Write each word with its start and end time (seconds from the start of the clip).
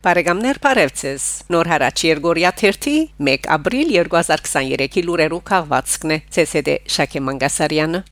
Բարեկամներ 0.00 0.58
Փարեվցես 0.64 1.24
Նոր 1.52 1.68
հարաճ 1.74 2.04
Երգորիա 2.06 2.52
1 2.70 2.86
1 3.20 3.48
ապրիլ 3.56 3.92
2023-ի 3.98 5.04
լուրերով 5.10 5.44
քաղվածքն 5.52 6.16
է 6.16 6.18
ՑՍԴ 6.46 6.78
Շակե 6.96 7.24
Մանգասարյանը 7.28 8.04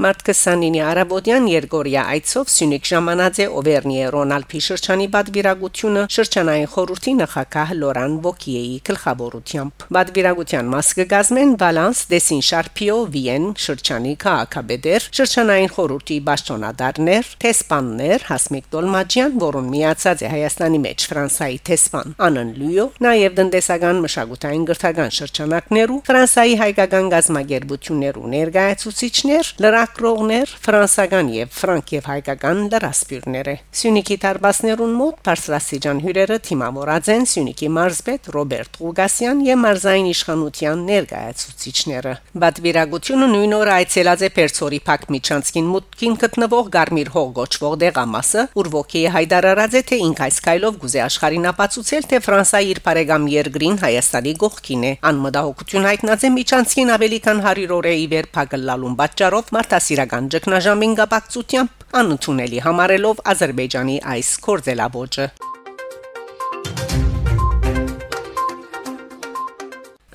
Մարտ 0.00 0.22
29-ի 0.24 0.80
Արաբոդյան 0.80 1.46
Երգորիա 1.50 2.02
Այցով 2.14 2.48
Սյունիք 2.48 2.86
ժամանած 2.88 3.38
է 3.44 3.46
Օվերնիե 3.60 4.04
Ռոնալդի 4.14 4.60
շրջանի 4.64 5.06
բադվիրագությունը 5.12 6.04
շրջանային 6.14 6.70
խորհրդի 6.72 7.12
նախակահ 7.18 7.74
Լորան 7.80 8.14
Բոկիեի 8.24 8.78
գլխավորությամբ։ 8.88 9.84
Բադվիրագության 9.96 10.70
մաս 10.72 10.92
կգազմեն 11.00 11.52
Վալանս 11.60 12.00
Դեսին 12.14 12.40
Շարփիո 12.48 12.96
Վիեն 13.12 13.44
շրջանի 13.60 14.14
քաղաքաբեդեր, 14.24 15.08
շրջանային 15.20 15.70
խորհրդի 15.76 16.18
պաշտոնադարներ, 16.30 17.30
տեսպաններ 17.44 18.26
Հասմիկ 18.30 18.72
Դոլմաջյան, 18.72 19.36
որոնց 19.44 19.70
միացած 19.76 20.24
է 20.24 20.32
Հայաստանի 20.32 20.80
մեջ 20.88 21.06
Ֆրանսայի 21.12 21.60
տեսպան 21.68 22.16
Անն 22.30 22.56
Լյուո, 22.56 22.88
նաև 23.04 23.38
տնտեսական 23.40 24.02
մշակութային 24.08 24.66
գրթական 24.70 25.14
շրջանակներու 25.20 26.00
Ֆրանսայի 26.08 26.58
հայկական 26.64 27.12
գազմագերբություններու 27.18 28.32
ներկայացուցիչներ 28.38 29.54
լրակ 29.60 29.89
լրագրողներ 29.90 30.50
ֆրանսական 30.62 31.28
եւ 31.34 31.50
ֆրանկ 31.54 31.90
եւ 31.94 32.06
հայկական 32.10 32.58
լրասպիրները 32.70 33.54
Սյունիքի 33.80 34.16
տարբասներուն 34.24 34.92
մոտ 35.00 35.16
Փարսլասիջան 35.26 36.00
հյուրերը 36.04 36.36
թիմավորած 36.46 37.10
են 37.14 37.26
Սյունիքի 37.30 37.68
մարզպետ 37.76 38.30
Ռոբերտ 38.36 38.78
Ղուգասյան 38.80 39.42
եւ 39.46 39.60
մարզային 39.64 40.08
իշխանության 40.10 40.84
ներկայացուցիչները 40.90 42.14
Բադվիրագությունը 42.44 43.28
նույն 43.34 43.54
օրը 43.60 43.74
այցելած 43.80 44.20
է 44.20 44.30
Պերցորի 44.38 44.80
Փակ 44.90 45.06
Միչանցկին 45.10 45.70
մուտքին 45.74 46.16
գտնվող 46.20 46.70
Գարմիր 46.76 47.12
հող 47.16 47.30
գոչվող 47.40 47.76
դեղամասը 47.80 48.46
ուր 48.60 48.70
ոգի 48.70 49.04
հայտարարած 49.16 49.78
է 49.80 49.84
թե 49.90 50.00
ինք 50.06 50.22
այս 50.30 50.40
կայլով 50.46 50.80
գուզե 50.80 51.02
աշխարհին 51.10 51.50
ապացուցել 51.50 52.08
թե 52.10 52.22
Ֆրանսիայի 52.30 52.70
իր 52.70 52.82
բարեկամ 52.86 53.28
երկրին 53.34 53.80
Հայաստանի 53.80 54.34
գողքին 54.44 54.84
է 54.90 54.92
անմտահոգություն 55.10 55.88
հայտնած 55.90 56.20
է 56.20 56.32
Միչանցկին 56.40 56.94
ավելի 57.00 57.20
քան 57.26 57.42
100 57.50 57.74
օրեի 57.80 58.06
վեր 58.10 58.30
փակլալուն 58.36 58.98
պատճառով 59.00 59.52
մարտ 59.56 59.79
մարդասիրական 59.80 60.26
ճգնաժամին 60.32 60.94
գապակցությամբ 60.98 61.84
անընդունելի 62.00 62.58
համարելով 62.66 63.22
Ադրբեջանի 63.32 63.96
այս 64.14 64.32
կորձելաբոճը 64.44 65.26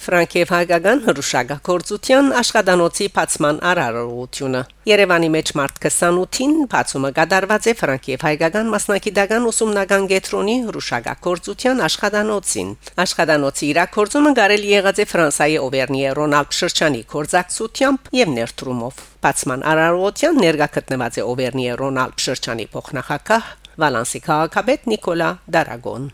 Ֆրանկիև 0.05 0.51
հայկական 0.53 0.99
հրուշագործության 1.05 2.27
աշխատանոցի 2.37 3.05
բացման 3.15 3.57
արարողությունը 3.69 4.59
Երևանի 4.85 5.29
մեջ 5.33 5.47
մարտ 5.57 5.79
28-ին 5.87 6.51
բացումը 6.69 7.09
կատարված 7.17 7.69
է 7.71 7.73
Ֆրանկիև 7.79 8.25
հայկական 8.27 8.69
մասնակիտական 8.75 9.47
ուսումնական 9.49 10.05
գետրոնի 10.11 10.55
հրուշագործության 10.67 11.81
աշխատանոցին 11.87 12.69
աշխատանոցի 13.05 13.65
իրակորձումը 13.73 14.33
կարելի 14.41 14.69
եղած 14.75 15.01
է 15.01 15.07
Ֆրանսիայի 15.15 15.57
Օվերնիե 15.65 16.13
Ռոնալդ 16.21 16.59
շրջանի 16.59 17.01
կորզակցությամբ 17.15 18.13
եւ 18.21 18.35
ներդրումով 18.37 19.01
բացման 19.25 19.65
արարողության 19.73 20.41
ներկա 20.45 20.69
գտնված 20.77 21.17
է 21.17 21.25
Օվերնիե 21.33 21.79
Ռոնալդ 21.81 22.27
շրջանի 22.29 22.69
փոխնախակահ 22.77 23.49
Վալանսի 23.81 24.23
քաղաքապետ 24.29 24.87
Նիկոլա 24.93 25.31
Դարագոն 25.57 26.07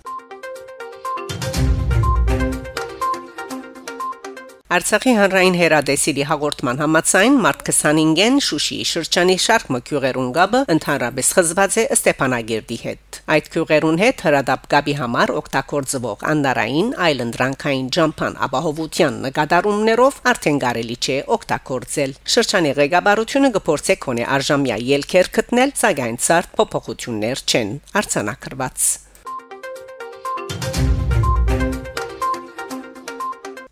Արցախի 4.72 5.14
հանրային 5.18 5.56
հերադեսիլի 5.60 6.24
հաղորդման 6.30 6.78
համաձայն 6.80 7.34
մարտ 7.44 7.64
25-ին 7.70 8.38
Շուշիի 8.46 8.86
շրջանի 8.92 9.36
շարք 9.46 9.66
մկյուղերուն 9.76 10.30
գաբը 10.38 10.62
ընդհանրապես 10.76 11.32
խզված 11.38 11.76
է 11.82 11.86
Ստեփանագերդի 11.96 12.78
հետ։ 12.86 13.20
Այդ 13.36 13.50
քյուղերուն 13.56 14.00
հետ 14.04 14.24
հրադապ 14.28 14.70
գաբի 14.72 14.96
համար 15.02 15.36
օգտագործվող 15.42 16.26
անդարային 16.32 16.96
այլընտրանքային 17.10 17.92
ջամփան 18.00 18.40
ապահովության 18.48 19.22
նկատառումներով 19.28 20.24
արդեն 20.32 20.64
կարելի 20.64 21.00
չէ 21.04 21.22
օգտագործել։ 21.36 22.18
Շրջանի 22.40 22.76
ղեկավարությունը 22.80 23.54
գործե 23.60 24.00
կոնե 24.08 24.32
արժամյա 24.40 24.82
ելքեր 24.96 25.34
գտնել, 25.42 25.78
սակայն 25.84 26.20
ցարտ 26.32 26.60
փոփոխություններ 26.62 27.48
չեն 27.52 27.80
արցանակրված։ 28.00 28.92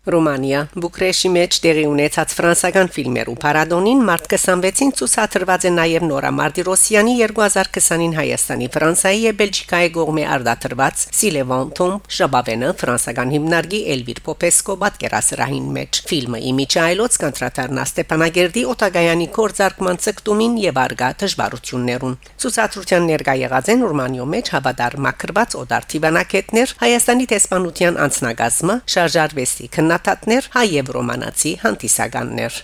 Ռոմանիա 0.08 0.60
Բուկրեշտի 0.80 1.28
մեջ 1.34 1.56
տեղի 1.60 1.82
ունեցած 1.84 2.30
ֆրանսական 2.32 2.88
ֆիլմերու 2.94 3.34
պարադոնին 3.42 3.98
մարտ 4.08 4.28
26-ին 4.32 4.92
ցուցադրված 4.96 5.66
է 5.68 5.72
նաև 5.76 6.06
Նորա 6.08 6.30
Մարտիրոսյանի 6.38 7.16
2020-ին 7.20 8.14
Հայաստանի, 8.16 8.68
Ֆրանսիայի 8.76 9.20
եւ 9.26 9.36
Բելգիկայի 9.40 9.90
կողմի 9.96 10.24
արդատրված 10.36 11.04
Սիլևանտոմ 11.20 11.92
Ժաբավենը 12.16 12.70
ֆրանսական 12.80 13.34
հիմնարկի 13.36 13.80
Էլվիր 13.96 14.22
Պոպեսկո 14.30 14.78
պատկերասրահին 14.80 15.68
մեջ 15.76 16.00
ֆիլմը 16.08 16.40
իմիջայլոց 16.48 17.20
կանտրատարնա 17.20 17.84
Ստեփանագերդի 17.90 18.64
Օտագայանի 18.72 19.28
կորձարկման 19.36 20.00
ցկտումին 20.00 20.56
եւ 20.64 20.80
արգա 20.80 21.12
դժվարություններուն 21.20 22.16
ցուցադրության 22.40 23.08
ներկա 23.10 23.36
եղած 23.44 23.70
են 23.76 23.86
Ռոմանիո 23.90 24.28
մեջ 24.32 24.52
հավատար 24.56 24.98
մակրված 25.10 25.60
օդարթիվանակետներ 25.60 26.74
Հայաստանի 26.80 27.30
տեսփանության 27.34 28.00
անձնագազմը 28.08 28.80
շարժարվեստի 28.96 29.70
քննադատներ 29.90 30.44
հայ 30.54 30.66
եւ 30.70 30.90
ռոմանացի 30.94 31.52
հանդիսականներ 31.64 32.58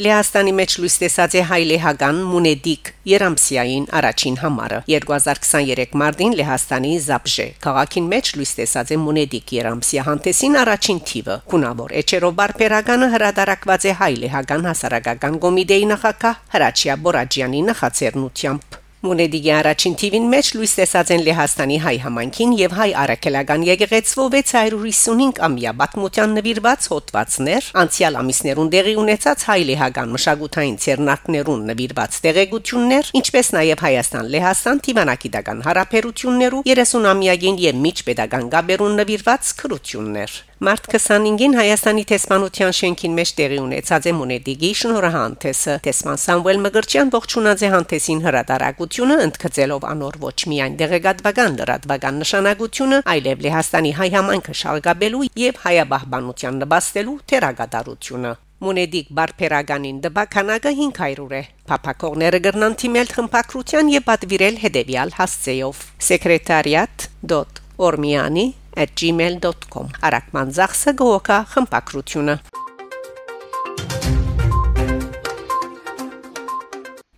Լեհաստանի 0.00 0.52
մեջ 0.56 0.74
լույս 0.80 0.94
տեսած 1.00 1.34
է 1.36 1.42
հայլեհական 1.48 2.20
Մունեդիկ 2.28 2.90
Երամսիային 3.10 3.86
առաջին 4.00 4.36
համարը 4.42 4.78
2023 4.92 5.96
մարտին 6.02 6.36
Լեհաստանի 6.40 6.92
Զապժե 7.06 7.46
քաղաքին 7.66 8.08
մեջ 8.12 8.32
լույս 8.40 8.52
տեսած 8.60 8.92
է 8.96 9.00
Մունեդիկ 9.04 9.54
Երամսիա 9.60 10.06
հանտեսին 10.08 10.58
առաջին 10.64 11.00
թիվը 11.12 11.38
կունավոր 11.52 11.96
Էչերով 12.00 12.36
բարբերականը 12.40 13.10
հրադարակված 13.16 13.88
է 13.92 13.96
հայլեհական 14.00 14.68
հասարակական 14.72 15.40
կոմիտեի 15.46 15.88
նախակահ 15.94 16.44
Հրաչիա 16.56 17.00
Բորաջյանի 17.04 17.66
նախաձեռնությամբ 17.70 18.79
Մունեդիգի 19.00 19.52
առաջին 19.56 19.94
թիվին 19.96 20.26
մեջ 20.28 20.48
լույս 20.58 20.72
տեսած 20.76 21.10
են 21.14 21.22
Լեհաստանի 21.24 21.76
հայ 21.80 21.92
համանքին 22.02 22.50
եւ 22.58 22.74
հայ 22.76 22.88
արաքելական 23.02 23.62
եկեղեցվո 23.64 24.26
655 24.34 25.40
ամյա 25.46 25.72
բացմության 25.78 26.34
նվիրված 26.36 26.88
հոդվածներ, 26.92 27.70
անցյալ 27.80 28.18
ամիսներուն 28.20 28.68
դեղի 28.76 28.94
ունեցած 29.04 29.46
հայ 29.48 29.58
լեհական 29.70 30.12
մշակութային 30.18 30.76
ցերնակներուն 30.84 31.64
նվիրված 31.70 32.20
տեղեկություններ, 32.28 33.10
ինչպես 33.22 33.52
նաեւ 33.56 33.86
Հայաստան-Լեհաստան 33.88 34.84
թիվանակիտական 34.90 35.64
հարաբերություններու 35.70 36.62
30 36.68 37.10
ամյակին 37.16 37.64
եւ 37.64 37.82
միջպետական 37.88 38.54
գաբերուն 38.58 39.00
նվիրված 39.00 39.56
քրություններ։ 39.64 40.40
Մարտ 40.60 40.90
25-ին 40.92 41.54
Հայաստանի 41.56 42.02
տեսփանության 42.10 42.74
շենքին 42.76 43.14
մեջ 43.16 43.30
տեղի 43.38 43.58
ունեցած 43.64 44.08
է 44.10 44.12
Մոնեդիգի 44.12 44.68
շնորհանդեսը։ 44.80 45.76
Տեսփան 45.86 46.18
Սամվել 46.20 46.58
Մգրչյան 46.66 47.12
ողջունած 47.14 47.62
է 47.64 47.70
հանդեսին 47.74 48.20
հրատարակությունը, 48.26 49.16
ընդգծելով 49.24 49.86
անոր 49.88 50.18
ոչ 50.26 50.38
միայն 50.52 50.76
դեղեկատվական 50.84 51.56
լրատվական 51.62 52.20
նշանակությունը, 52.20 52.98
այլև 53.14 53.40
Լեհաստանի 53.48 53.92
հայ 53.96 54.10
համայնքը 54.20 54.54
շարժաբելու 54.60 55.24
եւ 55.40 55.64
հայաբահբանության 55.64 56.54
նպաստելու 56.60 57.16
թերագադարությունը։ 57.32 58.36
Մոնեդիկ 58.60 59.06
բարբերականին 59.16 60.04
դբականակը 60.04 60.76
500 60.76 61.40
է։ 61.40 61.42
Փապակողները 61.72 62.44
գրնան 62.44 62.76
թիմել 62.84 63.08
խմփակրության 63.16 63.96
եւ 63.96 64.04
պատվիրել 64.12 64.60
հետեւյալ 64.68 65.16
հասցեով. 65.16 65.76
secretariat.ormiani 66.10 68.59
@gmail.com 68.76 69.86
Արաքման 70.06 70.56
ծախսը 70.56 70.96
գոհա 71.02 71.38
խմպակրությունը 71.54 72.36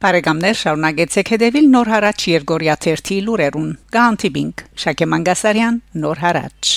Բարեկամներ 0.03 0.57
շարունակեցեք 0.59 1.29
հետևել 1.37 1.67
Նոր 1.77 1.91
հարաճ 1.95 2.25
Երգորիա 2.33 2.75
1-ի 2.91 3.19
լուրերուն։ 3.29 3.71
Գանտիբինգ 3.95 4.67
Շակե 4.85 5.11
Մանգասարյան 5.15 5.83
Նոր 6.03 6.25
հարաճ 6.27 6.73